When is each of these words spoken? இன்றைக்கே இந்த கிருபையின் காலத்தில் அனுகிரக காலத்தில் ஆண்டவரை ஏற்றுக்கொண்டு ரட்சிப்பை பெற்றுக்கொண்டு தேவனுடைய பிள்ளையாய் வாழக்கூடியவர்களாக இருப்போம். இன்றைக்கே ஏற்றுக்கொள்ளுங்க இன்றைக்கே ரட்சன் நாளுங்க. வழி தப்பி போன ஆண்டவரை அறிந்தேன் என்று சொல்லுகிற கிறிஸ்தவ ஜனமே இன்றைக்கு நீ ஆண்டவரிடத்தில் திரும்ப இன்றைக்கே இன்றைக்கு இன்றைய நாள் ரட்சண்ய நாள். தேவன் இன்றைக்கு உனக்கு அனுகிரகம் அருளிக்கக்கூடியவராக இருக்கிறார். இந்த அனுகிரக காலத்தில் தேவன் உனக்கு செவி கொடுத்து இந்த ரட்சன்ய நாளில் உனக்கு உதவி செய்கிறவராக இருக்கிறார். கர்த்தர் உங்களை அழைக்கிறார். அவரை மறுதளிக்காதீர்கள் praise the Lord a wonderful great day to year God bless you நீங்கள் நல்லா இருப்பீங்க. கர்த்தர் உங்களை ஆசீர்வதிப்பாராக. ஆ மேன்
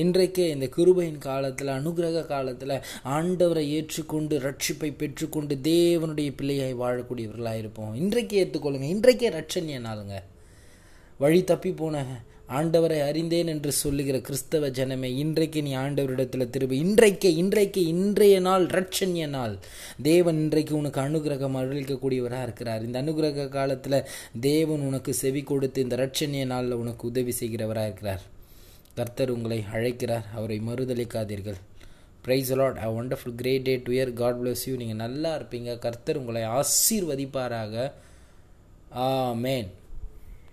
இன்றைக்கே 0.00 0.44
இந்த 0.50 0.66
கிருபையின் 0.76 1.18
காலத்தில் 1.18 1.66
அனுகிரக 1.66 2.26
காலத்தில் 2.26 2.72
ஆண்டவரை 3.04 3.64
ஏற்றுக்கொண்டு 3.78 4.34
ரட்சிப்பை 4.38 4.88
பெற்றுக்கொண்டு 5.00 5.54
தேவனுடைய 5.62 6.28
பிள்ளையாய் 6.38 6.72
வாழக்கூடியவர்களாக 6.82 7.58
இருப்போம். 7.58 7.90
இன்றைக்கே 7.94 8.38
ஏற்றுக்கொள்ளுங்க 8.44 8.88
இன்றைக்கே 8.94 9.30
ரட்சன் 9.36 9.68
நாளுங்க. 9.88 10.14
வழி 11.18 11.44
தப்பி 11.44 11.72
போன 11.72 12.04
ஆண்டவரை 12.58 13.00
அறிந்தேன் 13.08 13.46
என்று 13.46 13.72
சொல்லுகிற 13.72 14.20
கிறிஸ்தவ 14.20 14.70
ஜனமே 14.80 15.10
இன்றைக்கு 15.24 15.62
நீ 15.62 15.74
ஆண்டவரிடத்தில் 15.74 16.50
திரும்ப 16.50 16.74
இன்றைக்கே 16.74 17.36
இன்றைக்கு 17.44 17.86
இன்றைய 17.86 18.40
நாள் 18.40 18.66
ரட்சண்ய 18.66 19.28
நாள். 19.28 19.58
தேவன் 20.02 20.36
இன்றைக்கு 20.36 20.76
உனக்கு 20.76 21.00
அனுகிரகம் 21.00 21.62
அருளிக்கக்கூடியவராக 21.62 22.42
இருக்கிறார். 22.42 22.84
இந்த 22.84 23.02
அனுகிரக 23.02 23.48
காலத்தில் 23.48 24.04
தேவன் 24.40 24.80
உனக்கு 24.80 25.14
செவி 25.14 25.42
கொடுத்து 25.42 25.82
இந்த 25.82 25.96
ரட்சன்ய 25.96 26.46
நாளில் 26.46 26.80
உனக்கு 26.82 27.06
உதவி 27.06 27.34
செய்கிறவராக 27.40 27.90
இருக்கிறார். 27.90 28.24
கர்த்தர் 28.94 29.30
உங்களை 29.30 29.58
அழைக்கிறார். 29.74 30.26
அவரை 30.38 30.58
மறுதளிக்காதீர்கள் 30.68 31.60
praise 32.24 32.50
the Lord 32.54 32.80
a 32.86 32.88
wonderful 32.98 33.36
great 33.40 33.66
day 33.68 33.74
to 33.86 33.92
year 33.92 34.12
God 34.22 34.40
bless 34.40 34.64
you 34.68 34.74
நீங்கள் 34.82 35.00
நல்லா 35.04 35.30
இருப்பீங்க. 35.38 35.70
கர்த்தர் 35.78 36.20
உங்களை 36.22 36.42
ஆசீர்வதிப்பாராக. 36.58 37.92
ஆ 39.04 39.06
மேன் 39.44 39.70